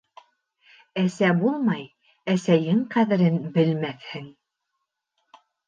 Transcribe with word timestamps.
Әсә 1.01 1.29
булмай 1.41 1.83
әсәйең 2.35 2.81
ҡәҙерен 2.97 3.39
белмәҫһең. 3.61 4.29